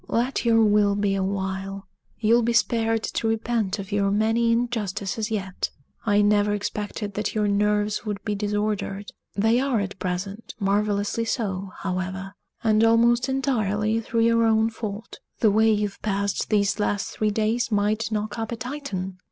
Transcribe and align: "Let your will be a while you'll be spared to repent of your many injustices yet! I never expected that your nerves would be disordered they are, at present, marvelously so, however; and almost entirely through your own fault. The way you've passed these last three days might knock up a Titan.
"Let 0.07 0.45
your 0.45 0.63
will 0.63 0.95
be 0.95 1.13
a 1.13 1.21
while 1.21 1.87
you'll 2.19 2.41
be 2.41 2.53
spared 2.53 3.03
to 3.03 3.27
repent 3.27 3.77
of 3.77 3.91
your 3.91 4.09
many 4.09 4.51
injustices 4.51 5.29
yet! 5.29 5.69
I 6.07 6.23
never 6.23 6.55
expected 6.55 7.13
that 7.13 7.35
your 7.35 7.47
nerves 7.47 8.03
would 8.03 8.25
be 8.25 8.33
disordered 8.33 9.11
they 9.35 9.59
are, 9.59 9.79
at 9.79 9.99
present, 9.99 10.55
marvelously 10.59 11.25
so, 11.25 11.73
however; 11.81 12.33
and 12.63 12.83
almost 12.83 13.29
entirely 13.29 13.99
through 14.01 14.21
your 14.21 14.43
own 14.43 14.71
fault. 14.71 15.19
The 15.39 15.51
way 15.51 15.71
you've 15.71 16.01
passed 16.01 16.49
these 16.49 16.79
last 16.79 17.09
three 17.11 17.29
days 17.29 17.71
might 17.71 18.11
knock 18.11 18.39
up 18.39 18.51
a 18.51 18.55
Titan. 18.55 19.19